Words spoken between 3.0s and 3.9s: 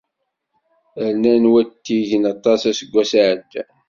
iɛeddan.